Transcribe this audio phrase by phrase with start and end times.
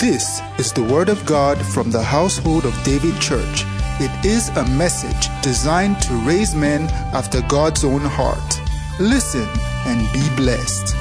[0.00, 3.64] This is the Word of God from the household of David Church.
[4.00, 8.60] It is a message designed to raise men after God's own heart.
[8.98, 9.46] Listen
[9.84, 10.96] and be blessed.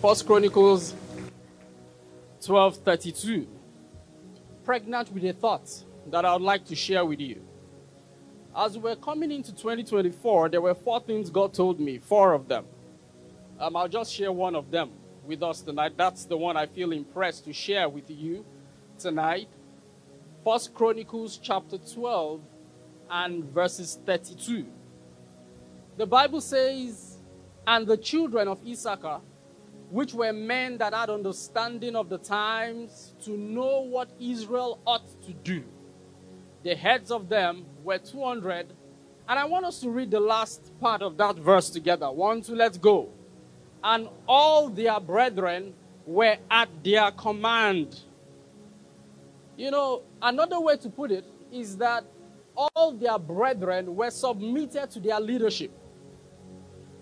[0.00, 0.94] First Chronicles
[2.40, 3.48] 12:32.
[4.62, 5.68] Pregnant with a thought
[6.06, 7.42] that I would like to share with you.
[8.54, 12.66] As we're coming into 2024, there were four things God told me, four of them.
[13.58, 14.90] Um, I'll just share one of them
[15.24, 15.92] with us tonight.
[15.96, 18.44] That's the one I feel impressed to share with you
[18.98, 19.48] tonight.
[20.44, 22.42] First Chronicles chapter 12
[23.10, 24.66] and verses 32.
[25.96, 27.16] The Bible says,
[27.66, 29.20] And the children of Issachar,
[29.88, 35.32] which were men that had understanding of the times, to know what Israel ought to
[35.32, 35.64] do.
[36.62, 38.66] The heads of them were 200.
[39.28, 42.10] And I want us to read the last part of that verse together.
[42.10, 43.08] One, two, let's go.
[43.82, 45.74] And all their brethren
[46.06, 48.00] were at their command.
[49.56, 52.04] You know, another way to put it is that
[52.56, 55.70] all their brethren were submitted to their leadership.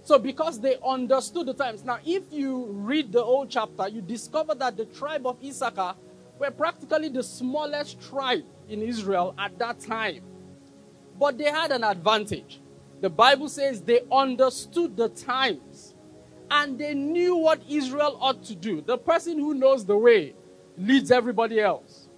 [0.02, 1.84] So, because they understood the times.
[1.84, 5.94] Now, if you read the old chapter, you discover that the tribe of Issachar
[6.40, 10.22] were practically the smallest tribe in Israel at that time.
[11.18, 12.62] But they had an advantage.
[13.02, 15.94] The Bible says they understood the times
[16.50, 18.80] and they knew what Israel ought to do.
[18.80, 20.34] The person who knows the way
[20.78, 22.08] leads everybody else.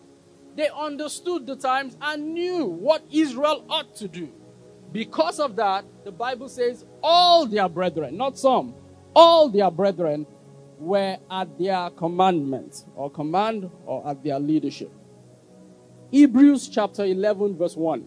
[0.54, 4.28] They understood the times and knew what Israel ought to do.
[4.92, 8.74] Because of that, the Bible says all their brethren, not some,
[9.16, 10.26] all their brethren
[10.82, 14.90] were at their commandment or command or at their leadership.
[16.10, 18.04] Hebrews chapter 11, verse 1.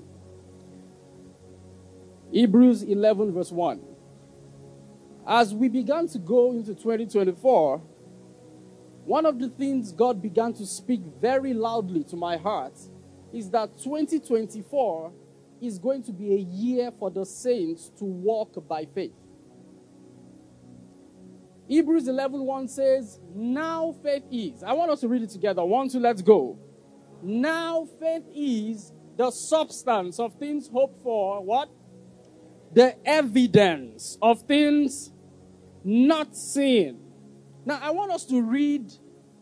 [2.31, 3.81] Hebrews 11, verse 1.
[5.25, 7.81] As we began to go into 2024,
[9.05, 12.77] one of the things God began to speak very loudly to my heart
[13.31, 15.13] is that 2024
[15.61, 19.13] is going to be a year for the saints to walk by faith.
[21.67, 24.63] Hebrews 11 1 says, Now faith is.
[24.63, 25.63] I want us to read it together.
[25.63, 26.59] One, two, let's go.
[27.21, 31.43] Now faith is the substance of things hoped for.
[31.43, 31.69] What?
[32.73, 35.11] The evidence of things
[35.83, 36.99] not seen.
[37.65, 38.91] Now I want us to read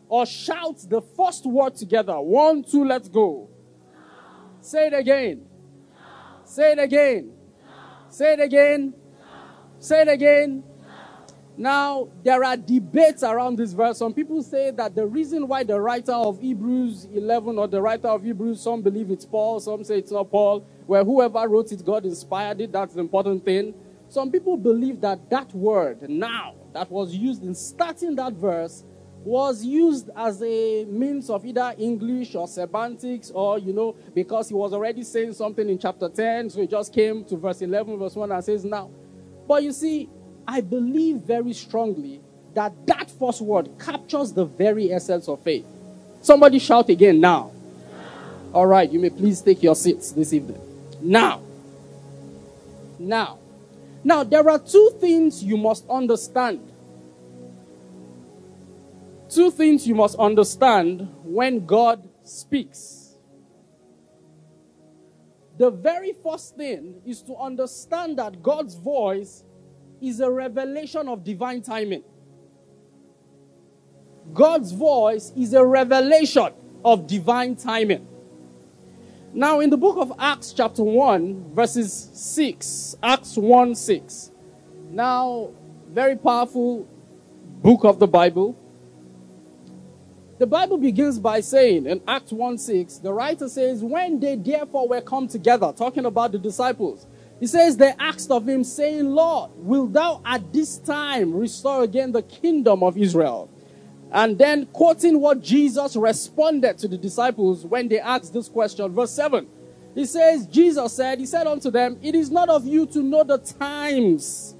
[0.08, 2.18] or shout the first word together.
[2.20, 3.50] One, two, let's go.
[4.60, 5.46] Say it again.
[6.44, 7.32] Say it again.
[8.08, 8.94] Say it again.
[9.78, 10.64] Say it again.
[11.56, 13.98] Now, there are debates around this verse.
[13.98, 18.08] Some people say that the reason why the writer of Hebrews 11 or the writer
[18.08, 21.84] of Hebrews, some believe it's Paul, some say it's not Paul, where whoever wrote it,
[21.84, 22.72] God inspired it.
[22.72, 23.72] That's the important thing.
[24.08, 28.84] Some people believe that that word, now, that was used in starting that verse,
[29.24, 34.54] was used as a means of either English or semantics, or, you know, because he
[34.54, 38.16] was already saying something in chapter 10, so he just came to verse 11, verse
[38.16, 38.90] 1, and says now.
[39.48, 40.10] But you see,
[40.46, 42.20] I believe very strongly
[42.54, 45.66] that that first word captures the very essence of faith.
[46.20, 47.50] Somebody shout again now.
[48.52, 50.60] All right, you may please take your seats this evening.
[51.00, 51.42] Now.
[52.98, 53.38] Now.
[54.04, 56.70] Now, there are two things you must understand.
[59.28, 63.16] Two things you must understand when God speaks.
[65.56, 69.44] The very first thing is to understand that God's voice
[70.00, 72.02] is a revelation of divine timing.
[74.32, 76.52] God's voice is a revelation
[76.84, 78.06] of divine timing.
[79.32, 84.30] Now, in the book of Acts, chapter 1, verses 6, Acts 1 6.
[84.90, 85.50] Now,
[85.90, 86.88] very powerful
[87.60, 88.56] book of the Bible.
[90.38, 94.88] The Bible begins by saying in Acts 1 6, the writer says, When they therefore
[94.88, 97.06] were come together, talking about the disciples,
[97.40, 102.12] he says, They asked of him, saying, Lord, will thou at this time restore again
[102.12, 103.50] the kingdom of Israel?
[104.12, 109.10] And then quoting what Jesus responded to the disciples when they asked this question, verse
[109.10, 109.46] 7.
[109.94, 113.24] He says, Jesus said, He said unto them, It is not of you to know
[113.24, 114.56] the times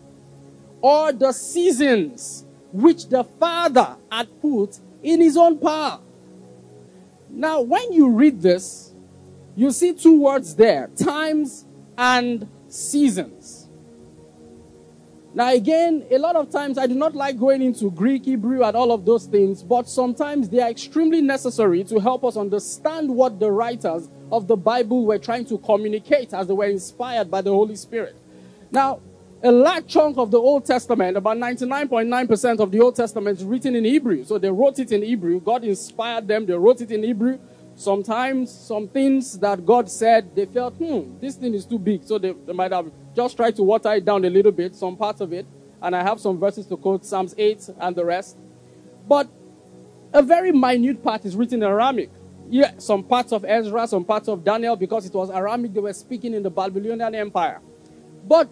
[0.81, 6.01] or the seasons which the Father had put in his own power.
[7.31, 8.93] Now, when you read this,
[9.57, 11.65] you see two words there times
[11.97, 13.69] and seasons.
[15.33, 18.77] Now, again, a lot of times I do not like going into Greek, Hebrew, and
[18.77, 23.41] all of those things, but sometimes they are extremely necessary to help us understand what
[23.41, 27.51] the writers of the Bible were trying to communicate as they were inspired by the
[27.51, 28.15] Holy Spirit.
[28.71, 29.01] Now,
[29.43, 33.75] a large chunk of the Old Testament, about 99.9% of the Old Testament is written
[33.75, 34.25] in Hebrew.
[34.25, 35.41] So they wrote it in Hebrew.
[35.41, 36.47] God inspired them.
[36.47, 37.39] They wrote it in Hebrew.
[37.77, 42.05] Sometimes some things that God said, they felt, hmm, this thing is too big.
[42.05, 44.97] So they, they might have just tried to water it down a little bit, some
[44.97, 45.47] parts of it.
[45.83, 48.37] And I have some verses to quote, Psalms 8 and the rest.
[49.09, 49.29] But
[50.13, 52.11] a very minute part is written in Aramaic.
[52.49, 55.93] Yeah, some parts of Ezra, some parts of Daniel, because it was Aramaic, they were
[55.93, 57.61] speaking in the Babylonian Empire.
[58.27, 58.49] But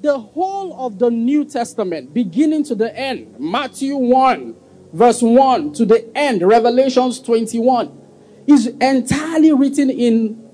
[0.00, 4.54] the whole of the New Testament, beginning to the end, Matthew 1,
[4.92, 7.99] verse 1 to the end, Revelations 21,
[8.46, 10.48] is entirely written in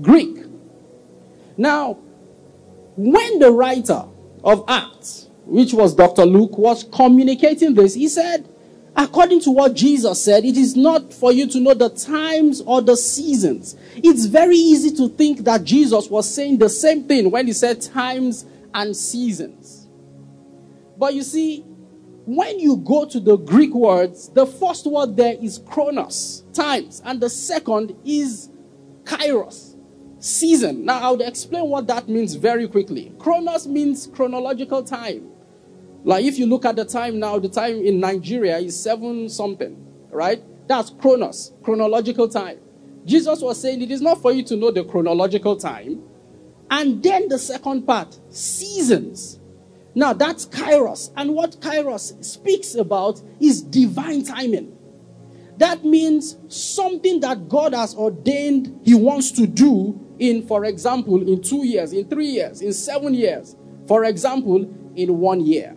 [0.00, 0.36] Greek.
[1.56, 1.98] Now,
[2.96, 4.04] when the writer
[4.44, 6.24] of Acts, which was Dr.
[6.24, 8.48] Luke, was communicating this, he said,
[8.96, 12.82] according to what Jesus said, it is not for you to know the times or
[12.82, 13.76] the seasons.
[13.96, 17.80] It's very easy to think that Jesus was saying the same thing when he said
[17.80, 18.44] times
[18.74, 19.86] and seasons.
[20.96, 21.64] But you see,
[22.28, 27.22] when you go to the Greek words, the first word there is chronos, times, and
[27.22, 28.50] the second is
[29.04, 29.76] kairos,
[30.18, 30.84] season.
[30.84, 33.14] Now, I would explain what that means very quickly.
[33.18, 35.30] Chronos means chronological time.
[36.04, 39.82] Like if you look at the time now, the time in Nigeria is seven something,
[40.10, 40.42] right?
[40.68, 42.58] That's chronos, chronological time.
[43.06, 46.02] Jesus was saying it is not for you to know the chronological time.
[46.70, 49.40] And then the second part, seasons.
[49.98, 51.10] Now that's kairos.
[51.16, 54.78] And what kairos speaks about is divine timing.
[55.56, 61.42] That means something that God has ordained He wants to do in, for example, in
[61.42, 63.56] two years, in three years, in seven years.
[63.88, 65.74] For example, in one year.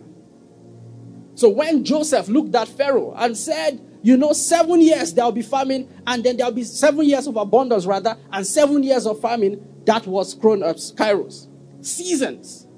[1.34, 5.88] So when Joseph looked at Pharaoh and said, you know, seven years there'll be famine,
[6.06, 10.06] and then there'll be seven years of abundance, rather, and seven years of famine, that
[10.06, 11.48] was Chronos, Kairos.
[11.84, 12.68] Seasons.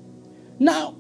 [0.59, 0.97] Now,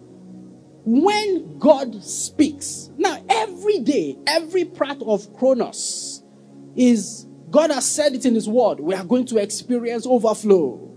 [0.84, 6.22] when God speaks, now every day, every part of Chronos
[6.76, 8.80] is God has said it in His Word.
[8.80, 10.90] We are going to experience overflow.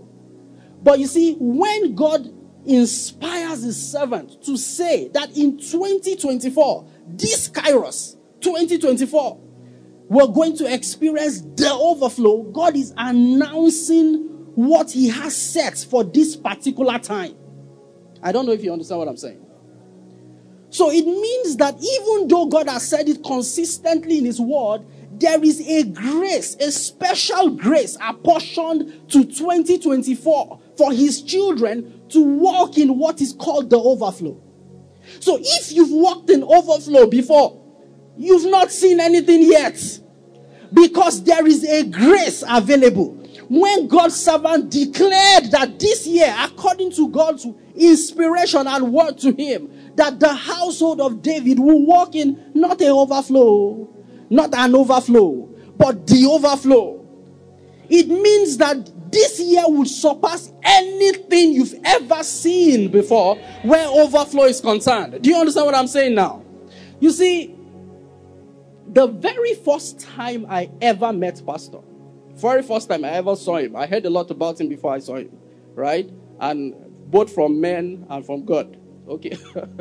[0.82, 2.32] But you see, when God
[2.66, 9.40] inspires His servant to say that in 2024, this Kairos, 2024,
[10.08, 14.24] we're going to experience the overflow, God is announcing
[14.54, 17.36] what he has set for this particular time.
[18.22, 19.47] I don't know if you understand what I'm saying.
[20.78, 25.42] So it means that even though God has said it consistently in his word, there
[25.42, 32.96] is a grace, a special grace apportioned to 2024 for his children to walk in
[32.96, 34.40] what is called the overflow.
[35.18, 37.60] So if you've walked in overflow before,
[38.16, 39.82] you've not seen anything yet
[40.72, 47.08] because there is a grace available when God's servant declared that this year, according to
[47.08, 52.80] God's inspiration and word to him, that the household of David will walk in not
[52.80, 53.88] a overflow,
[54.30, 57.04] not an overflow, but the overflow.
[57.88, 64.60] It means that this year will surpass anything you've ever seen before where overflow is
[64.60, 65.22] concerned.
[65.22, 66.44] Do you understand what I'm saying now?
[67.00, 67.54] You see,
[68.92, 71.78] the very first time I ever met Pastor,
[72.34, 74.98] very first time I ever saw him, I heard a lot about him before I
[74.98, 75.30] saw him,
[75.74, 76.08] right?
[76.40, 76.74] And
[77.10, 78.76] both from men and from God.
[79.08, 79.36] Okay.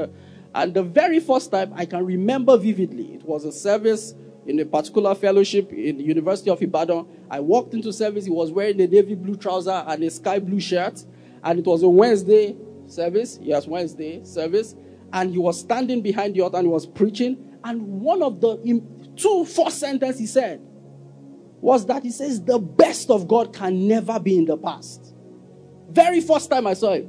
[0.56, 4.16] and the very first time I can remember vividly, it was a service
[4.46, 7.06] in a particular fellowship in the University of Ibadan.
[7.30, 10.60] I walked into service, he was wearing a navy blue trouser and a sky blue
[10.62, 11.04] shirt.
[11.44, 12.56] And it was a Wednesday
[12.88, 13.38] service.
[13.42, 14.76] Yes, Wednesday service.
[15.14, 17.60] And he was standing behind the altar and he was preaching.
[17.64, 18.58] And one of the
[19.18, 20.62] two first sentences he said
[21.60, 25.14] was that he says the best of God can never be in the past.
[25.90, 27.08] Very first time I saw it,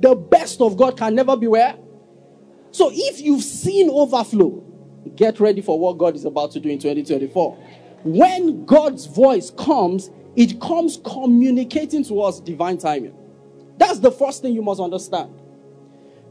[0.00, 1.76] the best of God can never be where?
[2.72, 4.64] So if you've seen overflow,
[5.16, 7.56] get ready for what God is about to do in 2024.
[8.04, 13.14] When God's voice comes, it comes communicating to us divine timing.
[13.76, 15.34] That's the first thing you must understand.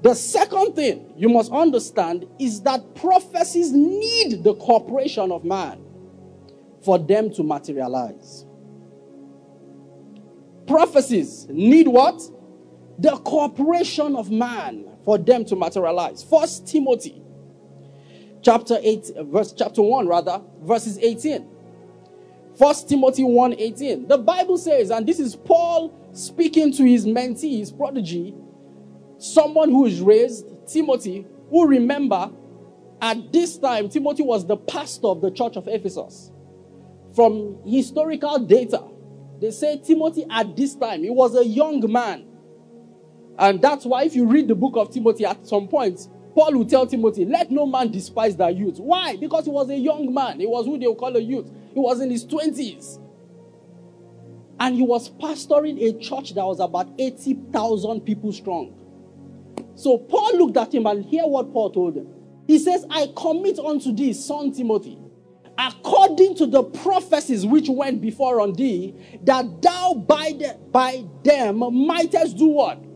[0.02, 5.84] The second thing you must understand is that prophecies need the cooperation of man
[6.82, 8.46] for them to materialize.
[10.66, 12.22] Prophecies need what?
[13.00, 16.24] The cooperation of man for them to materialize.
[16.24, 17.22] First Timothy
[18.42, 21.48] chapter 8 verse chapter 1 rather verses 18.
[22.58, 24.08] First Timothy 1 18.
[24.08, 28.36] The Bible says, and this is Paul speaking to his mentee, his prodigy,
[29.18, 32.32] someone who is raised, Timothy, who remember
[33.02, 36.32] at this time Timothy was the pastor of the church of Ephesus
[37.16, 38.84] from historical data,
[39.42, 42.26] they say Timothy at this time, he was a young man.
[43.40, 46.66] And that's why if you read the book of Timothy at some point, Paul will
[46.66, 48.80] tell Timothy, let no man despise thy youth.
[48.80, 49.16] Why?
[49.16, 50.42] Because he was a young man.
[50.42, 51.50] He was who they will call a youth.
[51.74, 53.00] He was in his 20s.
[54.60, 58.76] And he was pastoring a church that was about 80,000 people strong.
[59.76, 62.08] So Paul looked at him and hear what Paul told him.
[62.46, 65.00] He says, I commit unto thee, son Timothy,
[65.58, 71.60] according to the prophecies which went before on thee, that thou by, the, by them
[71.88, 72.89] mightest do what?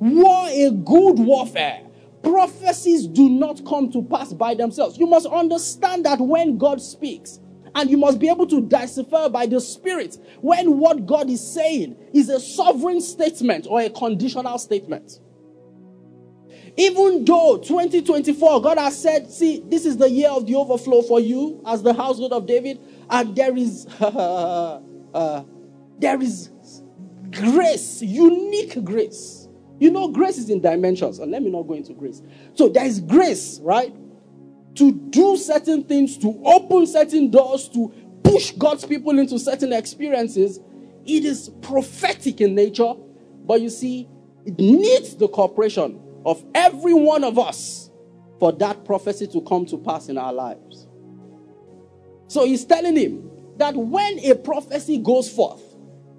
[0.00, 1.82] War a good warfare.
[2.22, 4.98] Prophecies do not come to pass by themselves.
[4.98, 7.40] You must understand that when God speaks,
[7.74, 11.96] and you must be able to decipher by the Spirit when what God is saying
[12.12, 15.20] is a sovereign statement or a conditional statement.
[16.76, 21.20] Even though 2024, God has said, see, this is the year of the overflow for
[21.20, 24.80] you as the household of David, and there is uh,
[25.98, 26.50] there is
[27.30, 29.43] grace, unique grace.
[29.78, 32.22] You know, grace is in dimensions, and let me not go into grace.
[32.54, 33.94] So there is grace, right?
[34.76, 40.60] To do certain things, to open certain doors, to push God's people into certain experiences.
[41.04, 42.94] It is prophetic in nature,
[43.44, 44.08] but you see,
[44.46, 47.90] it needs the cooperation of every one of us
[48.38, 50.86] for that prophecy to come to pass in our lives.
[52.26, 55.62] So he's telling him that when a prophecy goes forth,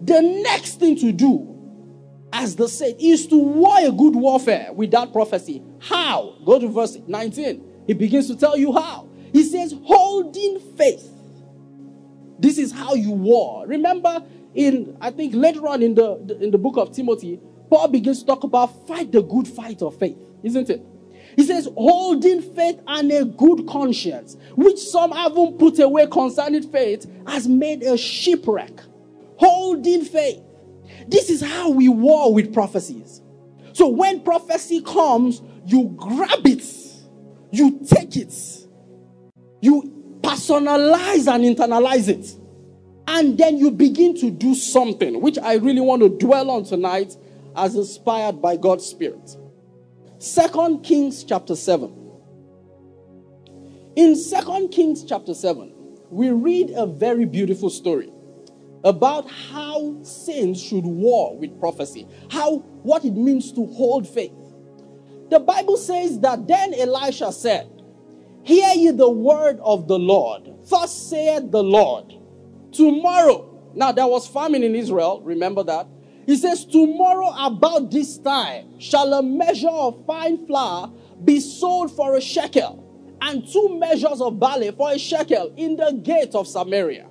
[0.01, 1.54] the next thing to do,
[2.35, 5.63] as the said, is to war a good warfare without prophecy.
[5.79, 6.35] How?
[6.45, 7.83] Go to verse 19.
[7.87, 9.07] He begins to tell you how.
[9.31, 11.09] He says, holding faith.
[12.37, 13.65] This is how you war.
[13.65, 14.21] Remember,
[14.53, 17.39] in I think later on in the in the book of Timothy,
[17.69, 20.85] Paul begins to talk about fight the good fight of faith, isn't it?
[21.37, 27.05] He says, holding faith and a good conscience, which some haven't put away concerning faith,
[27.27, 28.71] has made a shipwreck.
[29.37, 30.41] Holding faith.
[31.07, 33.21] This is how we war with prophecies.
[33.73, 36.63] So when prophecy comes, you grab it,
[37.51, 38.33] you take it,
[39.61, 42.37] you personalize and internalize it,
[43.07, 47.15] and then you begin to do something, which I really want to dwell on tonight
[47.55, 49.35] as inspired by God's Spirit.
[50.17, 51.93] Second Kings chapter 7.
[53.95, 55.73] In Second Kings chapter 7,
[56.09, 58.11] we read a very beautiful story
[58.85, 64.33] about how saints should war with prophecy, how what it means to hold faith.
[65.29, 67.69] The Bible says that then Elisha said,
[68.43, 70.51] Hear ye the word of the Lord.
[70.69, 72.13] Thus saith the Lord,
[72.71, 73.51] tomorrow.
[73.75, 75.87] Now there was famine in Israel, remember that?
[76.27, 80.91] He says, Tomorrow about this time shall a measure of fine flour
[81.23, 85.93] be sold for a shekel, and two measures of barley for a shekel in the
[86.03, 87.07] gate of Samaria.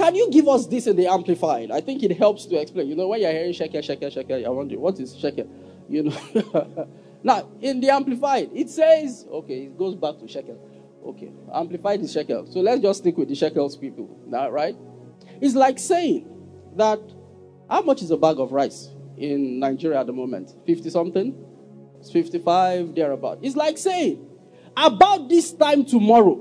[0.00, 1.70] Can you give us this in the Amplified?
[1.70, 2.88] I think it helps to explain.
[2.88, 5.46] You know, when you're hearing shekel, shekel, shekel, wonder what is shekel?
[5.90, 6.88] You know.
[7.22, 10.58] now, in the Amplified, it says, okay, it goes back to shekel.
[11.04, 12.46] Okay, Amplified is shekel.
[12.50, 14.18] So let's just stick with the shekels people.
[14.26, 14.74] Now, right?
[15.38, 16.26] It's like saying
[16.76, 17.00] that
[17.68, 18.88] how much is a bag of rice
[19.18, 20.54] in Nigeria at the moment?
[20.64, 21.44] 50 something?
[22.00, 23.40] It's 55, thereabout.
[23.42, 24.26] It's like saying,
[24.74, 26.40] about this time tomorrow,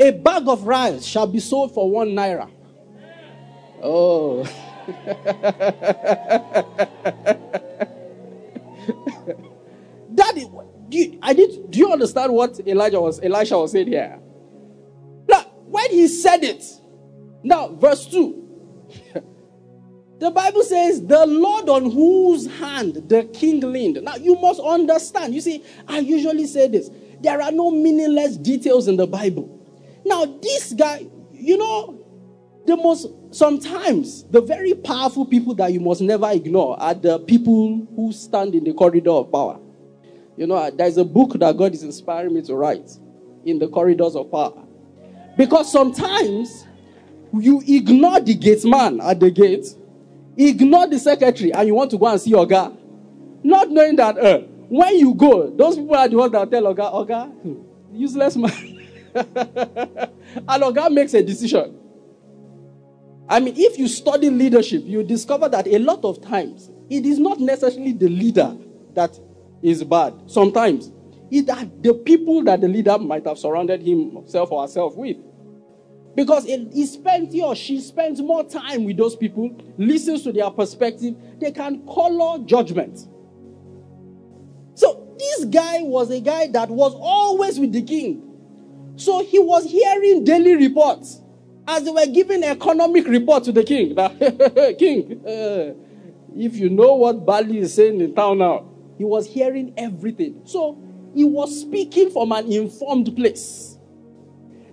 [0.00, 2.50] a bag of rice shall be sold for one naira.
[3.82, 4.44] Oh.
[10.14, 10.46] Daddy,
[10.88, 14.18] do you, I did, do you understand what Elijah was, Elisha was saying here?
[15.28, 16.64] Now, when he said it,
[17.42, 18.42] now, verse 2.
[20.18, 24.02] The Bible says, the Lord on whose hand the king leaned.
[24.02, 25.34] Now, you must understand.
[25.34, 26.88] You see, I usually say this
[27.20, 29.62] there are no meaningless details in the Bible.
[30.06, 32.05] Now, this guy, you know,
[32.66, 37.86] the most, sometimes, the very powerful people that you must never ignore are the people
[37.96, 39.58] who stand in the corridor of power.
[40.36, 42.90] You know, there's a book that God is inspiring me to write
[43.44, 44.64] in the corridors of power.
[45.36, 46.66] Because sometimes
[47.38, 49.66] you ignore the gate man at the gate
[50.38, 52.70] Ignore the secretary and you want to go and see your guy
[53.42, 56.92] Not knowing that uh, when you go, those people are the ones that tell Oga,
[56.92, 58.50] Oga, hmm, useless man.
[59.14, 61.78] and Oga makes a decision.
[63.28, 67.18] I mean, if you study leadership, you discover that a lot of times it is
[67.18, 68.56] not necessarily the leader
[68.94, 69.18] that
[69.62, 70.14] is bad.
[70.26, 70.92] Sometimes
[71.30, 75.16] it are the people that the leader might have surrounded himself or herself with.
[76.14, 80.50] Because he spends, he or she spends more time with those people, listens to their
[80.50, 83.08] perspective, they can color judgment.
[84.74, 88.22] So this guy was a guy that was always with the king.
[88.96, 91.20] So he was hearing daily reports
[91.68, 93.94] as they were giving economic report to the king.
[93.94, 95.74] That king, uh,
[96.36, 98.68] if you know what Bali is saying in town now,
[98.98, 100.42] he was hearing everything.
[100.44, 100.78] So
[101.14, 103.78] he was speaking from an informed place.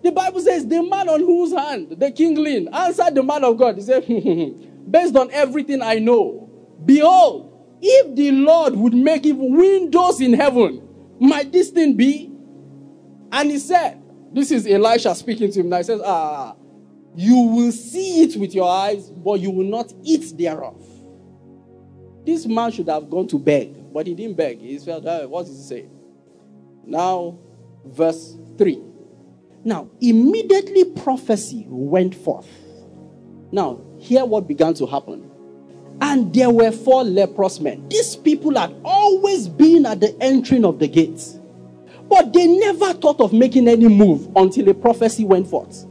[0.03, 3.57] The Bible says, The man on whose hand the king leaned answered the man of
[3.57, 3.75] God.
[3.75, 4.05] He said,
[4.91, 6.49] Based on everything I know,
[6.85, 7.49] behold,
[7.81, 10.87] if the Lord would make even windows in heaven,
[11.19, 12.31] might this thing be?
[13.31, 14.01] And he said,
[14.33, 15.77] This is Elisha speaking to him now.
[15.77, 16.55] He says, Ah,
[17.15, 20.83] you will see it with your eyes, but you will not eat thereof.
[22.25, 24.59] This man should have gone to beg, but he didn't beg.
[24.59, 25.85] He felt, what does he say?
[26.85, 27.37] Now,
[27.85, 28.81] verse 3.
[29.63, 32.47] Now, immediately prophecy went forth.
[33.51, 35.29] Now, hear what began to happen.
[36.01, 37.87] And there were four leprous men.
[37.87, 41.39] These people had always been at the entering of the gates.
[42.09, 45.85] But they never thought of making any move until a prophecy went forth.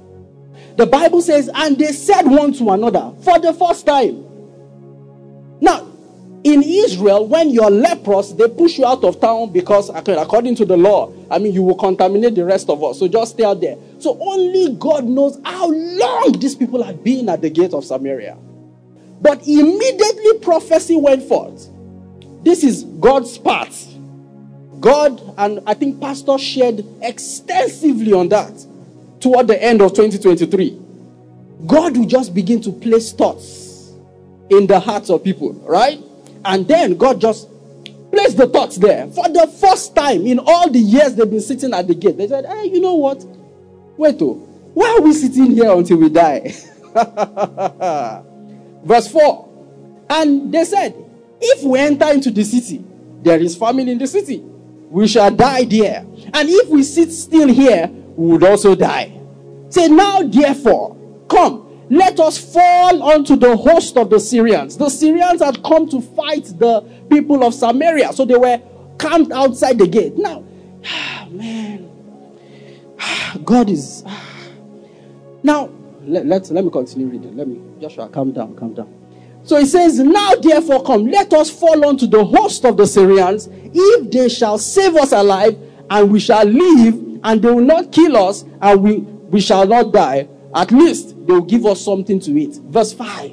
[0.77, 4.25] The Bible says, and they said one to another for the first time.
[5.61, 5.87] Now,
[6.45, 10.77] in Israel, when you're leprous, they push you out of town because, according to the
[10.77, 12.99] law, I mean, you will contaminate the rest of us.
[12.99, 13.77] So just stay out there.
[14.01, 18.37] So only God knows how long these people had been at the gate of Samaria.
[19.21, 21.69] But immediately prophecy went forth.
[22.43, 23.73] This is God's part.
[24.81, 28.53] God and I think Pastor shared extensively on that
[29.23, 30.79] toward the end of 2023.
[31.67, 33.93] God will just begin to place thoughts
[34.51, 35.99] in the hearts of people, right?
[36.45, 37.49] And then God just
[38.11, 39.07] placed the thoughts there.
[39.09, 42.27] For the first time in all the years they've been sitting at the gate, they
[42.27, 43.25] said, Hey, you know what?
[43.97, 44.35] Wait, oh,
[44.75, 46.53] why are we sitting here until we die?
[48.85, 49.49] Verse 4.
[50.11, 50.95] And they said,
[51.41, 52.85] If we enter into the city,
[53.23, 54.39] there is famine in the city.
[54.39, 56.01] We shall die there.
[56.35, 59.19] And if we sit still here, would also die.
[59.71, 60.97] Say, now therefore,
[61.29, 64.77] come, let us fall onto the host of the Syrians.
[64.77, 68.61] The Syrians had come to fight the people of Samaria, so they were
[68.99, 70.17] camped outside the gate.
[70.17, 70.45] Now,
[71.31, 71.91] man,
[73.45, 74.05] God is.
[75.45, 75.71] Now,
[76.05, 77.37] let, let, let me continue reading.
[77.37, 79.03] Let me, Joshua, calm down, calm down.
[79.45, 83.49] So he says, Now therefore come, let us fall unto the host of the Syrians,
[83.51, 85.59] if they shall save us alive,
[85.91, 89.93] and we shall live, and they will not kill us, and we, we shall not
[89.93, 90.29] die.
[90.55, 92.57] At least they will give us something to eat.
[92.57, 93.33] Verse 5.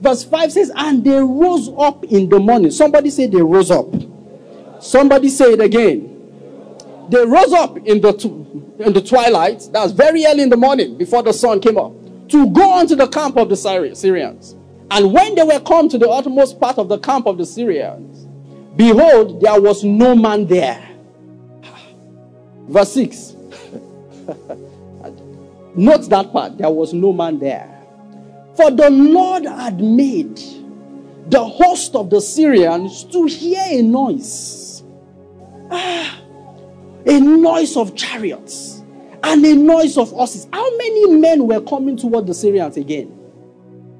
[0.00, 2.70] Verse 5 says, And they rose up in the morning.
[2.70, 3.86] Somebody say they rose up.
[4.80, 6.10] Somebody say it again.
[7.08, 8.12] They rose up in the,
[8.78, 9.68] in the twilight.
[9.72, 11.92] That's very early in the morning before the sun came up.
[12.28, 14.54] To go unto the camp of the Syrians.
[14.90, 18.26] And when they were come to the uttermost part of the camp of the Syrians,
[18.76, 20.93] behold, there was no man there.
[22.68, 23.36] Verse 6.
[25.76, 26.58] Note that part.
[26.58, 27.70] There was no man there.
[28.56, 30.40] For the Lord had made
[31.26, 34.82] the host of the Syrians to hear a noise.
[35.70, 36.20] Ah,
[37.06, 38.82] a noise of chariots
[39.22, 40.46] and a noise of horses.
[40.52, 43.18] How many men were coming toward the Syrians again?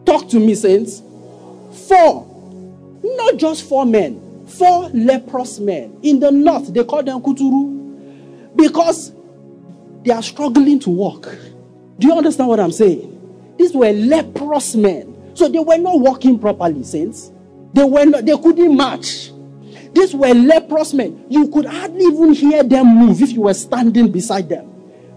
[0.05, 1.03] Talk to me, saints.
[1.88, 2.31] Four.
[3.03, 5.98] Not just four men, four leprous men.
[6.03, 7.84] In the north, they call them Kuturu
[8.57, 9.12] because
[10.03, 11.29] they are struggling to walk.
[11.99, 13.55] Do you understand what I'm saying?
[13.59, 15.33] These were leprous men.
[15.35, 17.33] So they were not walking properly, saints.
[17.73, 19.31] They were not, they couldn't march.
[19.93, 21.25] These were leprous men.
[21.29, 24.71] You could hardly even hear them move if you were standing beside them.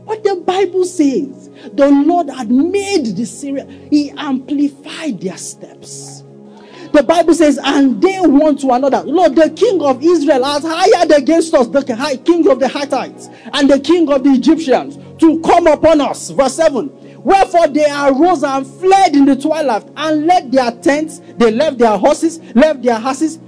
[0.05, 6.23] But the Bible says the Lord had made the Syrian, He amplified their steps.
[6.93, 9.03] The Bible says, and they one to another.
[9.03, 11.81] Lord, the king of Israel has hired against us the
[12.25, 16.29] king of the Hittites and the king of the Egyptians to come upon us.
[16.29, 17.23] Verse 7.
[17.23, 21.97] Wherefore they arose and fled in the twilight and left their tents, they left their
[21.97, 23.39] horses, left their horses.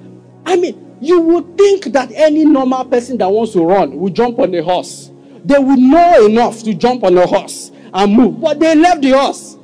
[0.46, 4.40] I mean, you would think that any normal person that wants to run would jump
[4.40, 5.12] on a horse.
[5.46, 9.12] They would know enough to jump on a horse and move, but they left the
[9.12, 9.58] horse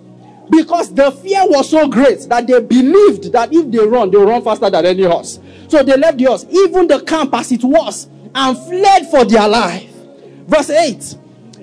[0.49, 4.27] because the fear was so great that they believed that if they run, they will
[4.27, 5.39] run faster than any horse.
[5.67, 9.47] So they left the horse, even the camp as it was, and fled for their
[9.47, 9.91] life.
[10.47, 11.17] Verse 8.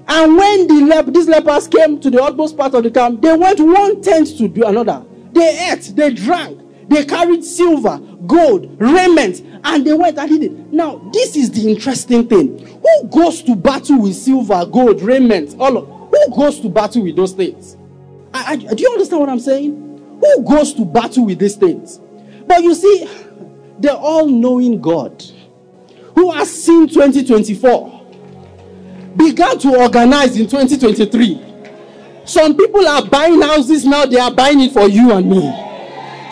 [0.08, 3.34] And when the lep- these lepers came to the utmost part of the camp, they
[3.36, 5.04] went one tent to do another.
[5.32, 10.52] They ate, they drank, they carried silver, gold, raiment, and they went and hid it.
[10.72, 12.58] Now, this is the interesting thing.
[12.82, 17.16] Who goes to battle with silver, gold, raiment, all of who goes to battle with
[17.16, 17.76] those things?
[18.46, 20.18] I, I, do you understand what I'm saying?
[20.20, 22.00] Who goes to battle with these things?
[22.46, 23.08] But you see,
[23.78, 25.22] the all knowing God
[26.14, 28.00] who has seen 2024
[29.16, 31.40] began to organize in 2023.
[32.24, 35.52] Some people are buying houses now, they are buying it for you and me.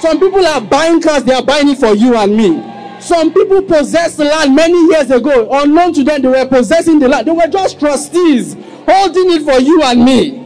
[0.00, 3.00] Some people are buying cars, they are buying it for you and me.
[3.00, 5.48] Some people possessed land many years ago.
[5.50, 7.26] Unknown to them, they were possessing the land.
[7.26, 8.54] They were just trustees
[8.86, 10.39] holding it for you and me.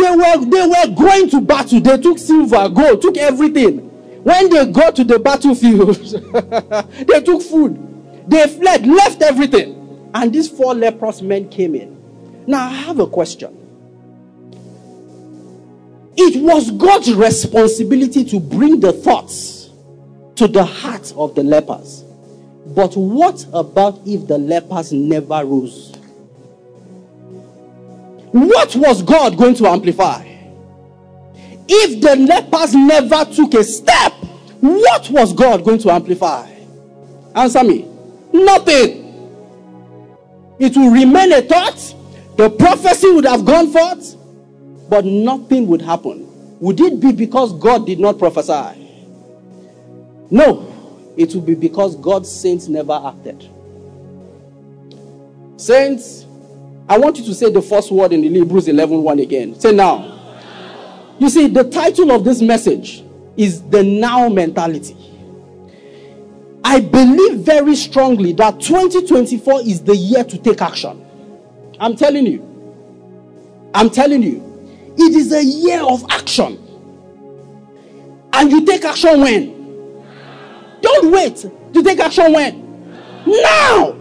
[0.00, 1.78] They were, they were going to battle.
[1.78, 3.80] They took silver, gold, took everything.
[4.24, 5.94] When they got to the battlefield,
[7.06, 8.26] they took food.
[8.26, 10.10] They fled, left everything.
[10.14, 12.44] And these four leprous men came in.
[12.46, 13.54] Now, I have a question.
[16.16, 19.68] It was God's responsibility to bring the thoughts
[20.36, 22.04] to the heart of the lepers.
[22.68, 25.94] But what about if the lepers never rose?
[28.32, 30.24] What was God going to amplify?
[31.68, 34.12] If the lepers never took a step,
[34.60, 36.50] what was God going to amplify?
[37.34, 37.88] Answer me.
[38.32, 39.00] Nothing.
[40.58, 41.94] It will remain a thought.
[42.36, 44.16] The prophecy would have gone forth,
[44.88, 46.26] but nothing would happen.
[46.60, 48.88] Would it be because God did not prophesy?
[50.30, 50.66] No.
[51.16, 53.48] It will be because God's saints never acted.
[55.56, 56.24] Saints,
[56.90, 59.58] I want you to say the first word in the Hebrews 11 1 again.
[59.60, 60.16] Say now.
[61.20, 63.04] You see, the title of this message
[63.36, 64.96] is the now mentality.
[66.64, 71.06] I believe very strongly that 2024 is the year to take action.
[71.78, 72.42] I'm telling you.
[73.72, 74.92] I'm telling you.
[74.98, 76.58] It is a year of action.
[78.32, 80.04] And you take action when?
[80.80, 83.24] Don't wait to take action when?
[83.26, 83.99] Now!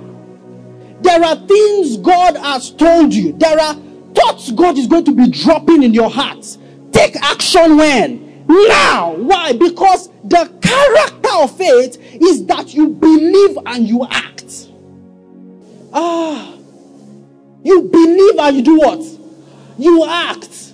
[1.02, 3.34] There are things God has told you.
[3.34, 3.76] There are
[4.14, 6.58] thoughts God is going to be dropping in your heart.
[6.92, 8.46] Take action when?
[8.48, 9.14] Now.
[9.16, 9.54] Why?
[9.54, 14.70] Because the character of faith is that you believe and you act.
[15.94, 16.54] Ah.
[17.64, 19.02] You believe and you do what?
[19.78, 20.74] You act.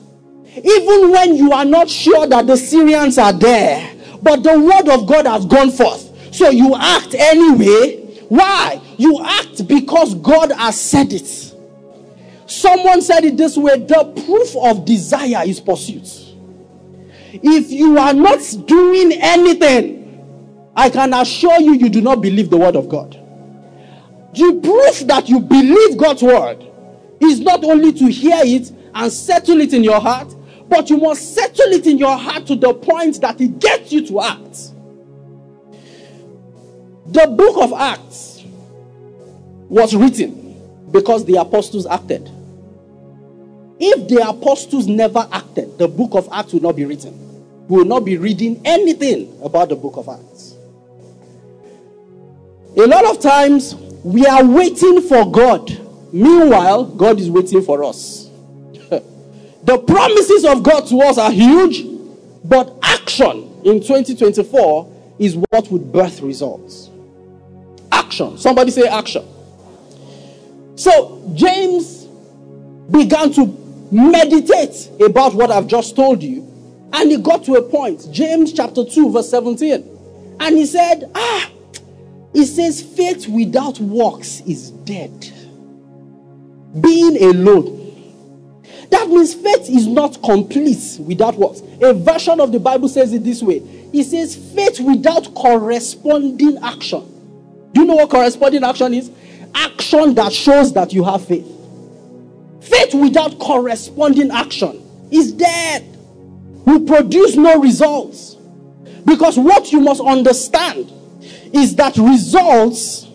[0.57, 5.05] Even when you are not sure that the Syrians are there, but the word of
[5.05, 6.33] God has gone forth.
[6.33, 8.81] So you act anyway why?
[8.97, 11.53] You act because God has said it.
[12.47, 16.25] Someone said it this way the proof of desire is pursuit.
[17.33, 22.57] If you are not doing anything, I can assure you, you do not believe the
[22.57, 23.11] word of God.
[24.33, 26.65] The proof that you believe God's word
[27.21, 30.33] is not only to hear it and settle it in your heart,
[30.67, 34.05] but you must settle it in your heart to the point that it gets you
[34.07, 34.71] to act.
[37.07, 38.43] The book of Acts
[39.69, 40.45] was written
[40.91, 42.29] because the apostles acted.
[43.79, 47.67] If the apostles never acted, the book of Acts will not be written.
[47.67, 50.55] We will not be reading anything about the book of Acts.
[52.77, 55.77] A lot of times, we are waiting for God.
[56.13, 58.29] Meanwhile, God is waiting for us.
[59.63, 61.85] the promises of God to us are huge,
[62.43, 66.89] but action in 2024 is what would birth results.
[68.05, 68.37] Action.
[68.37, 69.25] Somebody say action.
[70.75, 72.05] So James
[72.91, 73.47] began to
[73.91, 76.41] meditate about what I've just told you,
[76.93, 78.07] and he got to a point.
[78.11, 80.37] James chapter 2, verse 17.
[80.39, 81.49] And he said, Ah,
[82.31, 85.33] he says, faith without works is dead.
[86.79, 87.81] Being alone.
[88.91, 91.63] That means faith is not complete without works.
[91.81, 97.14] A version of the Bible says it this way it says, faith without corresponding action
[97.75, 99.11] do you know what corresponding action is?
[99.53, 101.45] Action that shows that you have faith.
[102.61, 105.83] Faith without corresponding action is dead.
[106.65, 108.35] Will produce no results.
[109.03, 110.89] Because what you must understand
[111.53, 113.07] is that results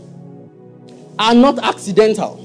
[1.19, 2.37] are not accidental.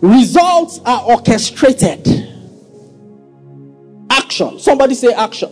[0.00, 2.06] Results are orchestrated.
[4.10, 4.60] Action.
[4.60, 5.50] Somebody say action.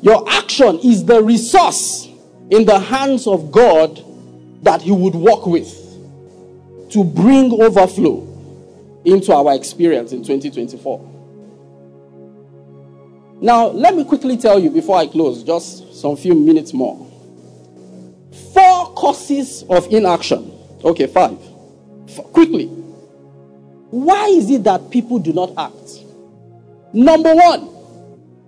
[0.00, 2.08] Your action is the resource
[2.52, 4.04] in the hands of God
[4.62, 5.72] that He would work with
[6.90, 8.28] to bring overflow
[9.06, 11.08] into our experience in 2024.
[13.40, 16.98] Now, let me quickly tell you before I close, just some few minutes more.
[18.52, 20.52] Four causes of inaction.
[20.84, 21.38] Okay, five.
[22.34, 22.66] quickly.
[22.66, 26.04] Why is it that people do not act?
[26.92, 27.70] Number one,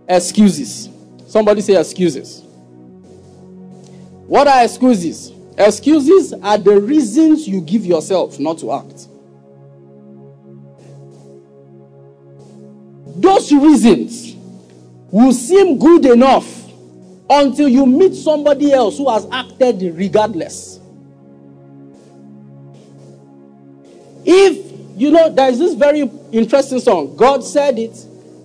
[0.07, 0.91] excuses.
[1.27, 2.45] Somebody say excuses.
[4.27, 5.33] What are excuses?
[5.57, 9.09] Excuses are the reasons you give yourself not to act.
[13.17, 14.35] Those reasons
[15.11, 16.65] will seem good enough
[17.31, 20.81] until you meet somebody else who has acted regardless.
[24.25, 27.97] If, you know, there is this very interesting song God said it,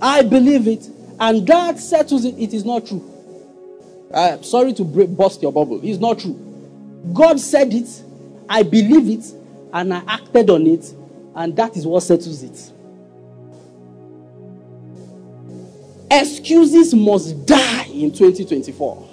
[0.02, 0.88] I believe it,
[1.20, 3.09] and God settles it, it is not true.
[4.14, 5.80] Uh, sorry to break, bust your bubble.
[5.84, 6.38] It's not true.
[7.14, 8.04] God said it,
[8.48, 9.26] I believe it,
[9.72, 10.94] and I acted on it,
[11.36, 12.74] and that is what settles it.
[16.12, 19.08] Excuses must die in 2024.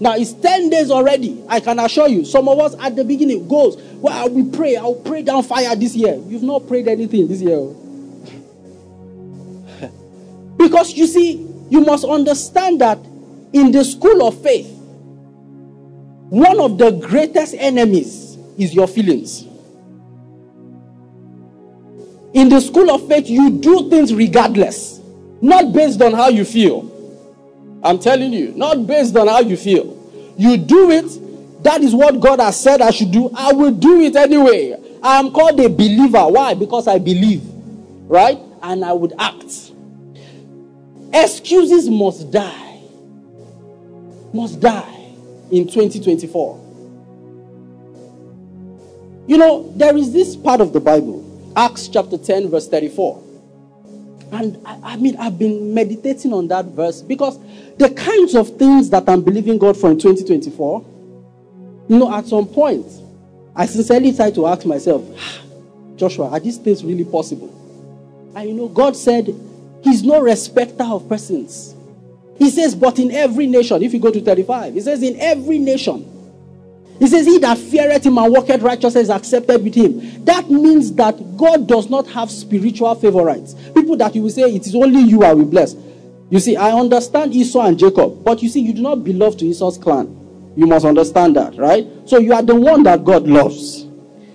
[0.00, 1.42] Now it's 10 days already.
[1.48, 4.94] I can assure you, some of us at the beginning goes, Well, we pray, I'll
[4.94, 6.20] pray down fire this year.
[6.26, 7.58] You've not prayed anything this year.
[10.58, 12.98] because you see, you must understand that
[13.52, 14.70] in the school of faith,
[16.30, 19.44] one of the greatest enemies is your feelings.
[22.34, 25.00] In the school of faith, you do things regardless,
[25.40, 26.94] not based on how you feel.
[27.82, 29.96] I'm telling you, not based on how you feel.
[30.36, 33.30] You do it, that is what God has said I should do.
[33.34, 34.76] I will do it anyway.
[35.02, 36.26] I am called a believer.
[36.28, 36.54] Why?
[36.54, 37.42] Because I believe,
[38.06, 38.38] right?
[38.62, 39.72] And I would act.
[41.12, 42.67] Excuses must die.
[44.32, 45.12] Must die
[45.50, 46.64] in 2024.
[49.26, 53.22] You know, there is this part of the Bible, Acts chapter 10, verse 34.
[54.32, 57.38] And I, I, mean, I've been meditating on that verse because
[57.76, 60.84] the kinds of things that I'm believing God for in 2024,
[61.88, 62.86] you know, at some point,
[63.56, 65.42] I sincerely try to ask myself, ah,
[65.96, 67.54] Joshua, are these things really possible?
[68.36, 69.34] And you know, God said,
[69.82, 71.74] He's no respecter of persons.
[72.38, 75.58] He says, but in every nation, if you go to 35, He says, in every
[75.58, 76.14] nation,
[76.98, 80.24] he says, He that feareth him and walketh righteousness is accepted with him.
[80.24, 83.54] That means that God does not have spiritual favorites.
[83.74, 85.76] People that you will say, It is only you I will bless.
[86.30, 89.46] You see, I understand Esau and Jacob, but you see, you do not belong to
[89.46, 90.14] Esau's clan.
[90.56, 91.86] You must understand that, right?
[92.04, 93.86] So you are the one that God loves.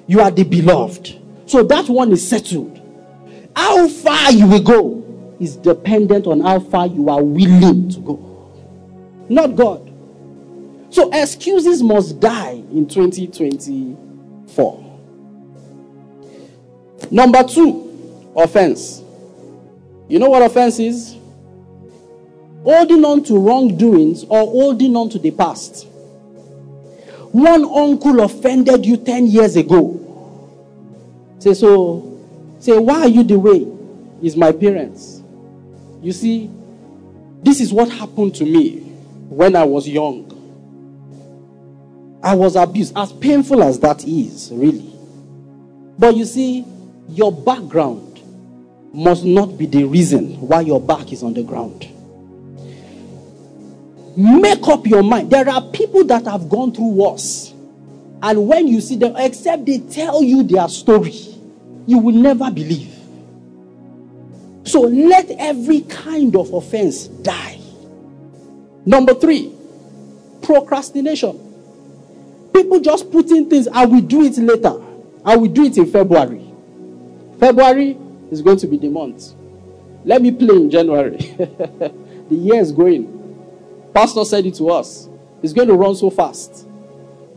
[0.08, 1.20] You are the beloved.
[1.46, 2.80] So that one is settled.
[3.56, 5.03] How far you will go
[5.44, 8.16] is dependent on how far you are willing to go.
[9.30, 9.92] Not God.
[10.90, 14.80] So excuses must die in 2024.
[17.12, 19.02] Number two, offense.
[20.08, 21.18] You know what offense is?
[22.64, 25.88] Holding on to wrongdoings or holding on to the past.
[27.32, 30.00] One uncle offended you 10 years ago.
[31.40, 32.22] Say, so,
[32.60, 33.68] say, why are you the way?
[34.22, 35.23] Is my parents.
[36.04, 36.50] You see,
[37.44, 38.80] this is what happened to me
[39.30, 40.30] when I was young.
[42.22, 44.94] I was abused, as painful as that is, really.
[45.98, 46.66] But you see,
[47.08, 48.22] your background
[48.94, 51.88] must not be the reason why your back is on the ground.
[54.18, 55.32] Make up your mind.
[55.32, 57.54] There are people that have gone through worse.
[58.22, 61.14] And when you see them, except they tell you their story,
[61.88, 62.93] you will never believe.
[64.74, 67.60] So let every kind of offense die.
[68.88, 69.54] Number three,
[70.42, 71.38] procrastination.
[72.52, 74.74] People just putting things, ah, I will do it later.
[75.24, 76.52] Ah, I will do it in February.
[77.40, 78.00] February
[78.32, 79.36] is going to be the month.
[80.06, 81.18] Let me play in January.
[81.38, 81.94] the
[82.32, 83.92] year is going.
[83.94, 85.08] Pastor said it to us.
[85.44, 86.66] It's going to run so fast.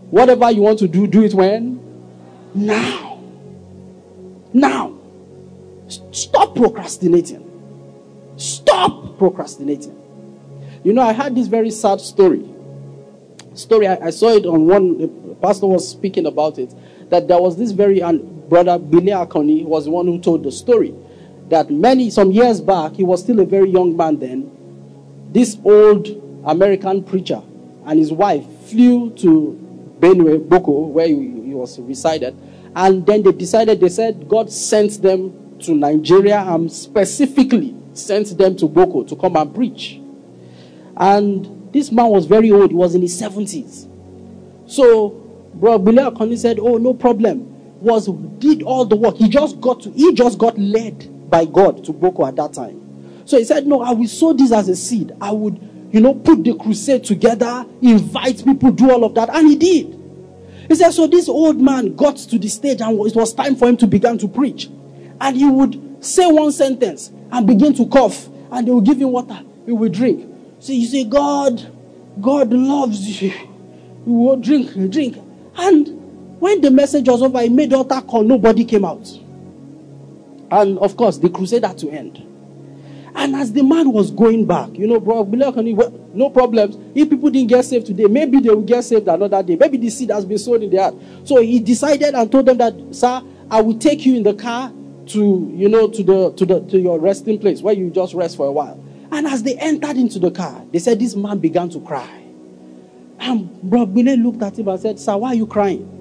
[0.08, 1.82] Whatever you want to do, do it when?
[2.54, 3.22] Now.
[4.54, 4.95] Now.
[5.88, 7.42] Stop procrastinating.
[8.36, 9.96] Stop procrastinating.
[10.84, 12.56] You know, I had this very sad story
[13.58, 13.86] story.
[13.86, 16.74] I, I saw it on one, pastor was speaking about it,
[17.10, 20.52] that there was this very, and brother Billy Akoni was the one who told the
[20.52, 20.94] story,
[21.48, 24.50] that many, some years back, he was still a very young man then,
[25.32, 26.08] this old
[26.44, 27.42] American preacher
[27.86, 32.36] and his wife flew to Benue, Boko, where he, he was resided,
[32.74, 38.56] and then they decided, they said God sent them to Nigeria and specifically sent them
[38.56, 40.00] to Boko to come and preach.
[40.96, 43.88] And this man was very old, he was in his 70s.
[44.66, 45.10] So,
[45.54, 47.52] bro, Billy Akoni said, Oh, no problem.
[47.80, 49.16] Was did all the work.
[49.16, 53.22] He just got to, he just got led by God to Boko at that time.
[53.26, 55.12] So he said, No, I will sow this as a seed.
[55.20, 59.28] I would, you know, put the crusade together, invite people, do all of that.
[59.30, 60.00] And he did.
[60.68, 63.68] He said, So this old man got to the stage and it was time for
[63.68, 64.68] him to begin to preach.
[65.20, 69.10] And he would say one sentence and begin to cough, and they would give him
[69.12, 69.40] water.
[69.64, 70.32] He would drink.
[70.60, 71.72] So you say, God,
[72.20, 73.32] God loves you.
[74.06, 75.16] You will drink, drink.
[75.56, 79.04] And when the message was over, he made altar call, nobody came out.
[80.48, 82.24] And of course, the crusade had to end.
[83.16, 86.76] And as the man was going back, you know, bro, no problems.
[86.94, 89.56] If people didn't get saved today, maybe they will get saved another day.
[89.56, 90.94] Maybe the seed has been sown in their heart.
[91.24, 94.70] So he decided and told them that, sir, I will take you in the car
[95.08, 98.36] to, you know, to the to the to your resting place where you just rest
[98.36, 98.82] for a while.
[99.12, 102.24] And as they entered into the car, they said this man began to cry.
[103.18, 105.92] And Bro Billy looked at him and said, Sir, why are you crying?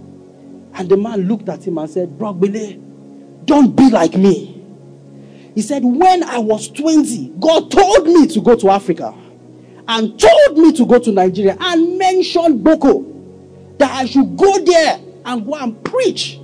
[0.73, 2.81] And the man looked at him and said, Bro Billy,
[3.45, 4.63] don't be like me.
[5.53, 9.13] He said, When I was 20, God told me to go to Africa
[9.87, 13.05] and told me to go to Nigeria and mentioned Boko
[13.77, 16.39] that I should go there and go and preach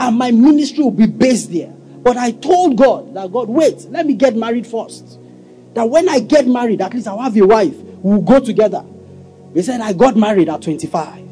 [0.00, 1.72] and my ministry will be based there.
[2.02, 5.18] But I told God that God, wait, let me get married first.
[5.74, 7.76] That when I get married, at least I'll have a wife.
[7.76, 8.84] We'll go together.
[9.54, 11.28] He said, I got married at 25.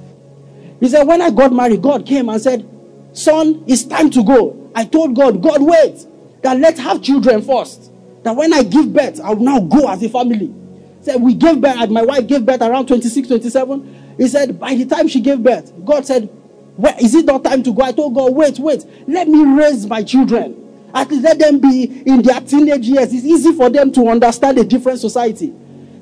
[0.81, 2.69] He said, when I got married, God came and said,
[3.13, 4.71] Son, it's time to go.
[4.75, 6.07] I told God, God, wait,
[6.43, 7.91] that let's have children first.
[8.23, 10.55] That when I give birth, I'll now go as a family.
[11.01, 14.15] Said, we gave birth, my wife gave birth around 26, 27.
[14.19, 16.29] He said, by the time she gave birth, God said,
[16.77, 17.83] well, is it not time to go?
[17.83, 20.58] I told God, wait, wait, let me raise my children.
[20.95, 23.13] At least let them be in their teenage years.
[23.13, 25.53] It's easy for them to understand a different society.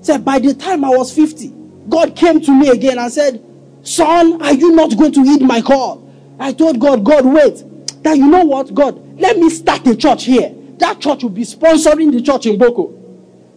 [0.00, 1.52] Said, by the time I was 50,
[1.88, 3.44] God came to me again and said,
[3.82, 6.12] Son, are you not going to heed my call?
[6.38, 7.64] I told God, God, wait.
[8.02, 10.54] That you know what, God, let me start a church here.
[10.78, 12.92] That church will be sponsoring the church in Boko.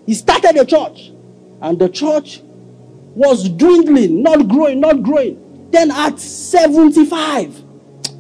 [0.06, 1.12] He started a church,
[1.62, 2.42] and the church
[3.14, 5.70] was dwindling, not growing, not growing.
[5.72, 7.64] Then at 75,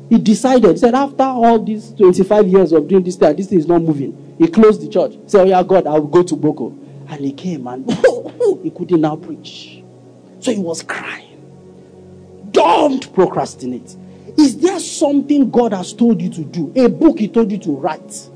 [0.09, 3.59] he decided, he said, after all these 25 years of doing this thing, this thing
[3.59, 4.35] is not moving.
[4.39, 5.13] He closed the church.
[5.13, 6.69] He said, Oh, yeah, God, I will go to Boko.
[7.07, 7.89] And he came and
[8.63, 9.83] he couldn't now preach.
[10.39, 11.27] So he was crying.
[12.51, 13.95] Don't procrastinate.
[14.37, 16.71] Is there something God has told you to do?
[16.75, 18.29] A book he told you to write?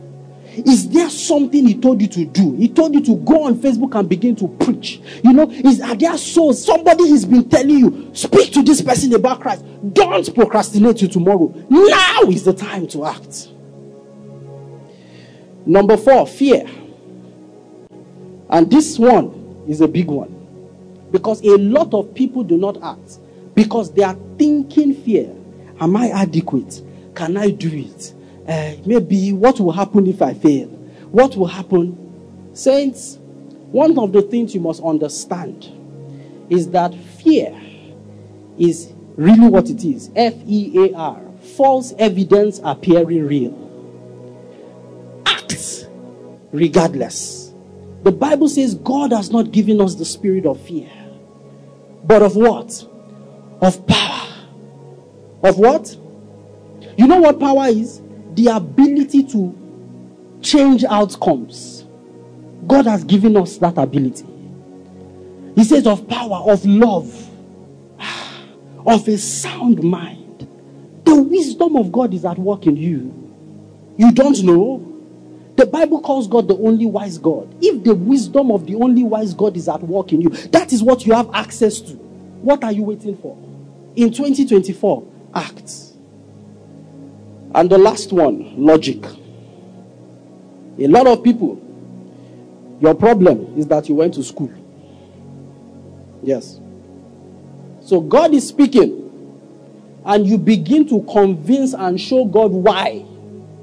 [0.55, 2.53] Is there something he told you to do?
[2.53, 5.01] He told you to go on Facebook and begin to preach.
[5.23, 6.63] You know, is are there souls?
[6.63, 9.65] Somebody has been telling you, speak to this person about Christ.
[9.93, 11.53] Don't procrastinate to tomorrow.
[11.69, 13.49] Now is the time to act.
[15.65, 16.67] Number four, fear.
[18.49, 20.29] And this one is a big one.
[21.11, 23.17] Because a lot of people do not act
[23.55, 25.33] because they are thinking fear.
[25.79, 26.81] Am I adequate?
[27.15, 28.13] Can I do it?
[28.47, 30.67] Uh, maybe what will happen if I fail?
[31.11, 32.51] What will happen?
[32.53, 33.17] Saints,
[33.71, 35.71] one of the things you must understand
[36.49, 37.59] is that fear
[38.57, 41.21] is really what it is F E A R,
[41.55, 43.53] false evidence appearing real.
[45.25, 45.87] Act
[46.51, 47.53] regardless.
[48.03, 50.91] The Bible says God has not given us the spirit of fear,
[52.03, 52.85] but of what?
[53.61, 54.27] Of power.
[55.43, 55.95] Of what?
[56.97, 58.01] You know what power is?
[58.35, 59.57] The ability to
[60.41, 61.85] change outcomes.
[62.67, 64.25] God has given us that ability.
[65.55, 67.29] He says, of power, of love,
[68.85, 70.47] of a sound mind.
[71.05, 73.23] The wisdom of God is at work in you.
[73.97, 74.89] You don't know?
[75.55, 77.55] The Bible calls God the only wise God.
[77.61, 80.81] If the wisdom of the only wise God is at work in you, that is
[80.81, 81.93] what you have access to.
[81.93, 83.37] What are you waiting for?
[83.95, 85.92] In 2024, act.
[87.55, 89.05] And the last one, logic.
[90.79, 91.61] A lot of people,
[92.79, 94.51] your problem is that you went to school.
[96.23, 96.59] Yes.
[97.81, 98.99] So God is speaking,
[100.05, 103.05] and you begin to convince and show God why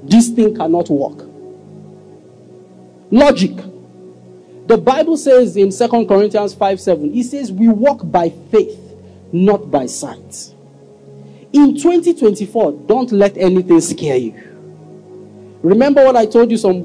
[0.03, 1.27] this thing cannot work.
[3.11, 3.55] Logic.
[4.67, 8.79] The Bible says in 2 Corinthians 5 7, it says, We walk by faith,
[9.33, 10.55] not by sight.
[11.53, 14.33] In 2024, don't let anything scare you.
[15.61, 16.81] Remember what I told you some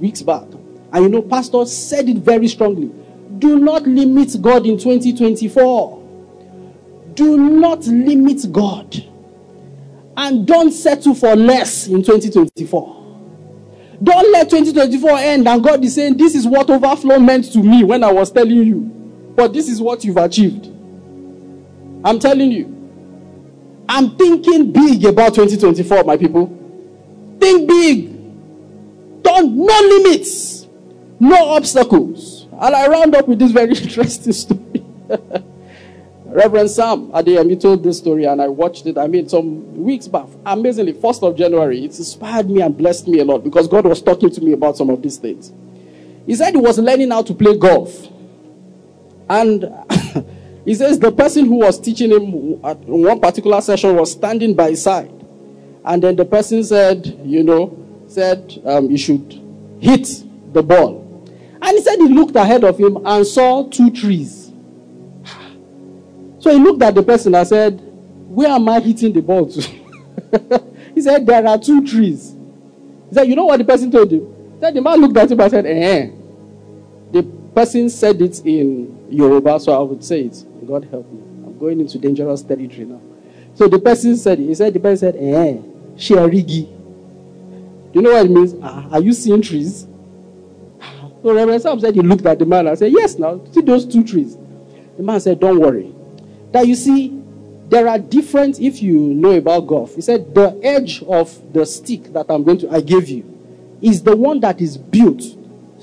[0.00, 0.44] weeks back.
[0.92, 2.90] And you know, Pastor said it very strongly.
[3.38, 6.02] Do not limit God in 2024.
[7.14, 9.04] Do not limit God.
[10.16, 12.98] And don't settle for less in 2024.
[14.02, 17.84] Don't let 2024 end and God is saying, This is what overflow meant to me
[17.84, 18.80] when I was telling you.
[19.36, 20.66] But this is what you've achieved.
[22.04, 22.81] I'm telling you.
[23.88, 26.46] I'm thinking big about 2024, my people.
[27.38, 28.12] Think big.
[29.22, 30.66] Don't, no limits,
[31.20, 32.46] no obstacles.
[32.52, 34.84] And I round up with this very interesting story.
[36.32, 40.26] Reverend Sam Adeyemi told this story and I watched it, I mean, some weeks back.
[40.46, 44.00] Amazingly, 1st of January, it inspired me and blessed me a lot because God was
[44.00, 45.52] talking to me about some of these things.
[46.24, 48.08] He said he was learning how to play golf.
[49.28, 49.64] And
[50.64, 54.70] He says the person who was teaching him at one particular session was standing by
[54.70, 55.10] his side.
[55.84, 59.40] And then the person said, you know, said um, you should
[59.80, 61.00] hit the ball.
[61.60, 64.52] And he said he looked ahead of him and saw two trees.
[66.38, 67.80] So he looked at the person and said,
[68.28, 69.60] Where am I hitting the ball to?
[70.94, 72.34] he said, There are two trees.
[73.08, 74.26] He said, You know what the person told him?
[74.54, 76.10] He said, The man looked at him and said, Eh.
[77.12, 77.22] The
[77.54, 80.44] person said it in Yoruba, so I would say it.
[80.66, 81.20] God help me.
[81.44, 83.00] I'm going into dangerous territory now.
[83.54, 84.38] So the person said.
[84.38, 85.58] He said, the person said, eh,
[85.96, 86.66] Sherigi.
[87.92, 88.54] Do you know what it means?
[88.62, 89.86] Ah, are you seeing trees?
[91.22, 93.86] So Reverend Sam said he looked at the man and said, Yes, now, see those
[93.86, 94.36] two trees.
[94.96, 95.94] The man said, Don't worry.
[96.52, 97.22] That you see,
[97.68, 102.12] there are different, if you know about golf, he said, The edge of the stick
[102.12, 103.28] that I'm going to, I gave you,
[103.80, 105.22] is the one that is built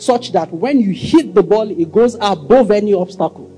[0.01, 3.51] such that when you hit the ball, it goes above any obstacle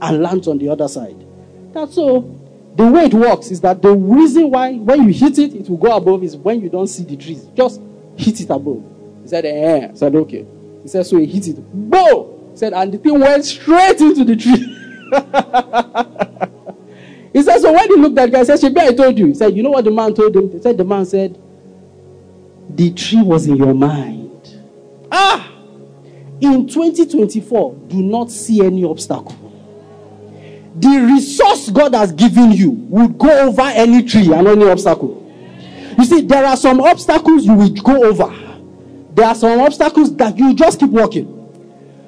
[0.00, 1.24] and lands on the other side.
[1.72, 2.38] That's so.
[2.74, 5.76] The way it works is that the reason why when you hit it, it will
[5.76, 7.44] go above is when you don't see the trees.
[7.54, 7.82] Just
[8.16, 8.82] hit it above.
[9.22, 9.88] He said, eh.
[9.90, 10.46] I said, okay.
[10.82, 11.56] He said, so he hit it.
[11.72, 12.50] Boom!
[12.52, 14.52] He said, and the thing went straight into the tree.
[17.32, 19.26] he said, so when he looked at the guy, he said, Shebi, I told you.
[19.26, 20.50] He said, you know what the man told him?
[20.50, 21.38] He said, the man said,
[22.70, 24.30] the tree was in your mind.
[25.10, 25.51] Ah!
[26.42, 29.38] In 2024, do not see any obstacle.
[30.74, 35.20] The resource God has given you would go over any tree and any obstacle.
[35.96, 38.34] You see, there are some obstacles you will go over.
[39.14, 41.26] There are some obstacles that you just keep walking.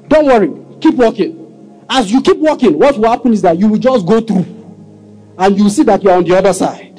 [0.09, 1.85] Don't worry, keep walking.
[1.89, 4.47] As you keep walking, what will happen is that you will just go through
[5.39, 6.99] and you see that you are on the other side.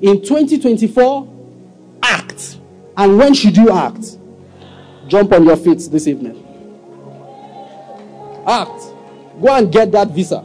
[0.00, 2.58] In 2024, act.
[2.96, 4.18] And when should you act?
[5.08, 6.51] Jump on your feet this evening.
[8.46, 8.80] Act.
[9.40, 10.44] Go and get that visa.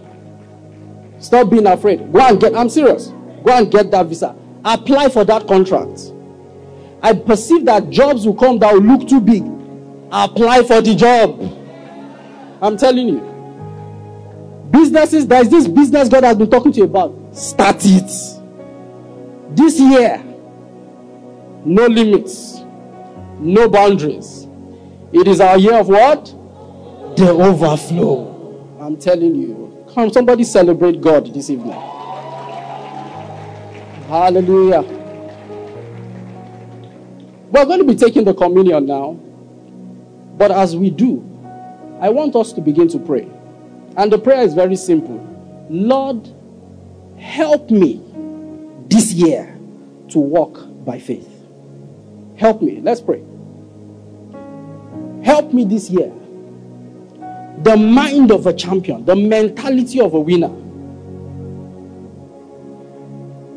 [1.19, 2.11] Stop being afraid.
[2.11, 3.07] Go and get, I'm serious.
[3.43, 4.35] Go and get that visa.
[4.63, 6.11] Apply for that contract.
[7.01, 9.43] I perceive that jobs will come that will look too big.
[10.11, 11.39] Apply for the job.
[12.61, 14.67] I'm telling you.
[14.71, 17.15] Businesses, there is this business God has been talking to you about.
[17.35, 18.11] Start it.
[19.55, 20.23] This year,
[21.63, 22.61] no limits,
[23.39, 24.47] no boundaries.
[25.13, 26.33] It is our year of what?
[27.17, 28.77] The overflow.
[28.79, 29.85] I'm telling you.
[29.91, 31.71] Come, somebody celebrate God this evening.
[34.07, 34.81] Hallelujah.
[37.49, 39.13] We're going to be taking the communion now.
[40.37, 41.17] But as we do,
[41.99, 43.27] I want us to begin to pray.
[43.97, 45.17] And the prayer is very simple
[45.71, 46.29] Lord,
[47.17, 47.99] help me
[48.89, 49.57] this year
[50.09, 51.27] to walk by faith.
[52.35, 52.79] Help me.
[52.79, 53.23] Let's pray.
[55.23, 56.13] Help me this year.
[57.63, 60.49] The mind of a champion, the mentality of a winner.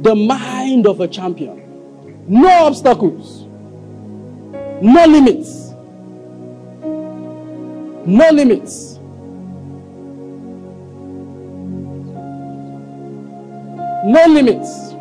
[0.02, 2.24] The mind of a champion.
[2.26, 3.44] No obstacles.
[4.82, 5.72] No limits.
[8.06, 8.98] No limits.
[14.04, 14.94] No limits.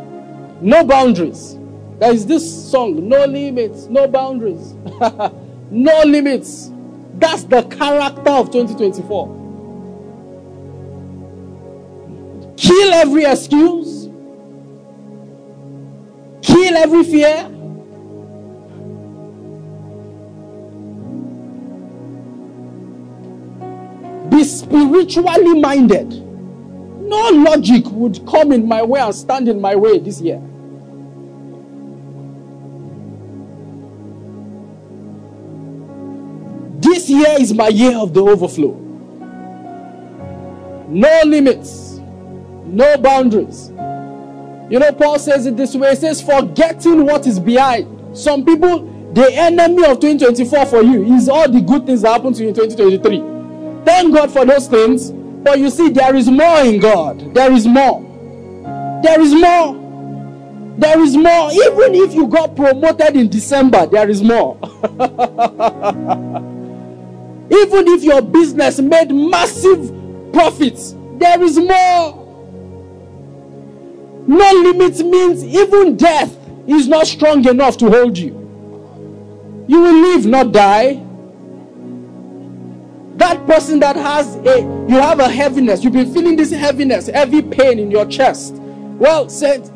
[0.62, 1.58] No boundaries.
[2.00, 4.74] There is this song, No Limits, No Boundaries.
[5.72, 6.72] no limits.
[7.16, 9.40] That's the character of 2024.
[12.58, 14.08] Kill every excuse.
[16.42, 17.50] Kill every fear.
[24.30, 26.10] Be spiritually minded.
[27.10, 30.42] No logic would come in my way and stand in my way this year.
[37.20, 38.74] Year is my year of the overflow.
[40.88, 42.00] No limits,
[42.66, 43.70] no boundaries.
[44.70, 45.90] You know, Paul says it this way.
[45.92, 48.18] He says, forgetting what is behind.
[48.18, 52.36] Some people, the enemy of 2024 for you is all the good things that happened
[52.36, 53.84] to you in 2023.
[53.86, 55.12] Thank God for those things.
[55.12, 57.34] But you see, there is more in God.
[57.34, 58.02] There is more.
[59.04, 59.76] There is more.
[60.78, 61.52] There is more.
[61.52, 64.58] Even if you got promoted in December, there is more.
[67.52, 69.92] Even if your business made massive
[70.32, 72.20] profits, there is more.
[74.28, 76.36] No limit means even death
[76.68, 78.36] is not strong enough to hold you.
[79.68, 81.04] You will live, not die.
[83.16, 87.42] That person that has a, you have a heaviness, you've been feeling this heaviness, heavy
[87.42, 88.54] pain in your chest.
[88.54, 89.70] Well, said,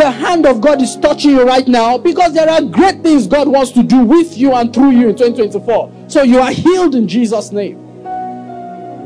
[0.00, 3.48] the hand of God is touching you right now because there are great things God
[3.48, 6.06] wants to do with you and through you in 2024.
[6.08, 7.76] So you are healed in Jesus' name.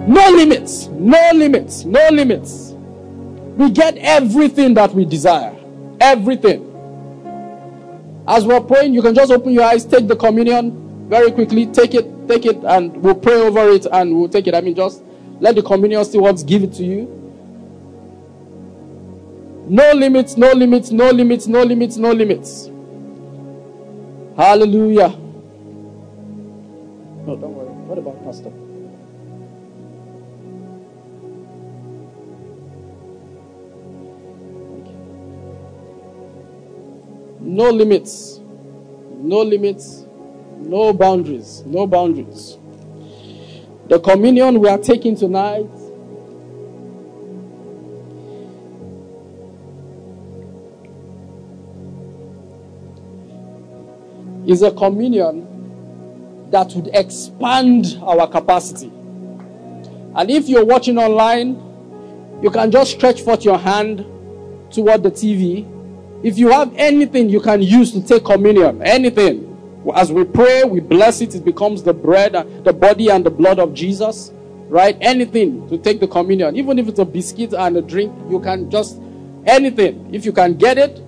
[0.07, 2.70] No limits, no limits, no limits.
[3.57, 5.57] We get everything that we desire.
[6.01, 6.70] Everything.
[8.28, 11.95] As we're praying, you can just open your eyes, take the communion very quickly, take
[11.95, 14.55] it take it and we'll pray over it and we'll take it.
[14.55, 15.03] I mean, just
[15.40, 17.24] let the communion stewards give it to you.
[19.66, 22.70] No limits, no limits, no limits, no limits, no limits.
[24.36, 25.08] Hallelujah.
[27.26, 27.68] No, don't worry.
[27.68, 28.50] What about Pastor?
[37.40, 38.40] No limits,
[39.16, 40.04] no limits,
[40.58, 42.58] no boundaries, no boundaries.
[43.88, 45.70] The communion we are taking tonight
[54.47, 55.47] is a communion
[56.51, 58.86] that would expand our capacity.
[60.16, 61.61] And if you're watching online,
[62.42, 64.05] you can just stretch forth your hand
[64.70, 65.66] toward the TV.
[66.22, 69.51] If you have anything you can use to take communion, anything.
[69.95, 73.30] As we pray, we bless it, it becomes the bread, and the body and the
[73.30, 74.32] blood of Jesus,
[74.68, 74.97] right?
[75.01, 78.70] Anything to take the communion, even if it's a biscuit and a drink, you can
[78.70, 79.01] just
[79.47, 80.09] anything.
[80.14, 80.99] If you can get it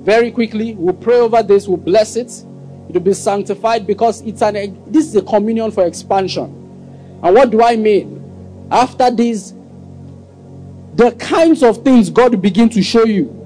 [0.00, 2.44] very quickly, we'll pray over this, we'll bless it.
[2.88, 6.44] It'll be sanctified because it's an this is a communion for expansion.
[7.22, 8.68] And what do I mean?
[8.70, 9.54] After this,
[10.94, 13.40] the kinds of things God will begin to show you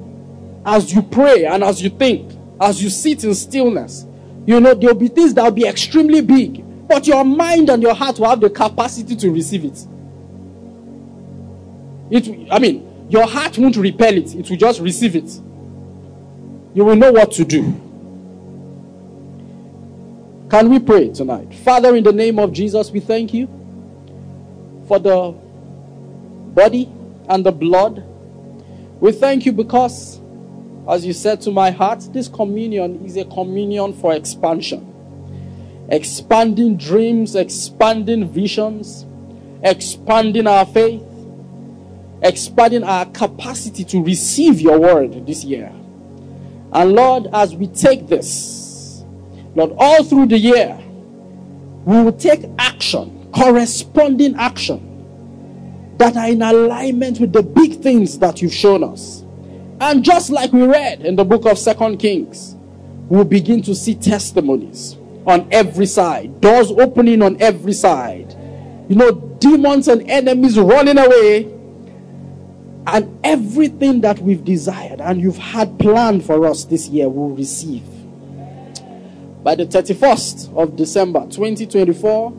[0.66, 4.04] as you pray and as you think, as you sit in stillness.
[4.46, 7.94] You know, there'll be things that will be extremely big, but your mind and your
[7.94, 9.86] heart will have the capacity to receive it.
[12.10, 15.30] It, I mean, your heart won't repel it, it will just receive it.
[16.74, 17.87] You will know what to do.
[20.50, 21.54] Can we pray tonight?
[21.56, 23.46] Father, in the name of Jesus, we thank you
[24.88, 25.34] for the
[26.54, 26.90] body
[27.28, 28.02] and the blood.
[28.98, 30.20] We thank you because,
[30.88, 34.86] as you said to my heart, this communion is a communion for expansion.
[35.90, 39.04] Expanding dreams, expanding visions,
[39.62, 41.02] expanding our faith,
[42.22, 45.70] expanding our capacity to receive your word this year.
[46.72, 48.67] And Lord, as we take this,
[49.58, 50.78] Lord, all through the year,
[51.84, 58.40] we will take action, corresponding action that are in alignment with the big things that
[58.40, 59.24] you've shown us.
[59.80, 62.54] And just like we read in the book of Second Kings,
[63.08, 64.96] we'll begin to see testimonies
[65.26, 68.36] on every side, doors opening on every side.
[68.88, 71.52] You know, demons and enemies running away,
[72.86, 77.82] and everything that we've desired and you've had planned for us this year will receive.
[79.42, 82.30] By the 31st of December 2024,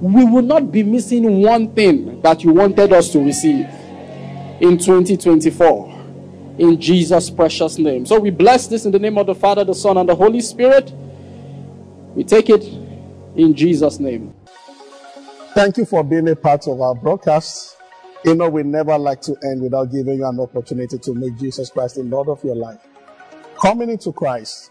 [0.00, 3.66] we will not be missing one thing that you wanted us to receive
[4.60, 5.98] in 2024
[6.58, 8.06] in Jesus' precious name.
[8.06, 10.40] So we bless this in the name of the Father, the Son, and the Holy
[10.40, 10.92] Spirit.
[12.14, 12.62] We take it
[13.34, 14.34] in Jesus' name.
[15.54, 17.76] Thank you for being a part of our broadcast.
[18.24, 21.70] You know, we never like to end without giving you an opportunity to make Jesus
[21.70, 22.78] Christ the Lord of your life.
[23.60, 24.70] Coming into Christ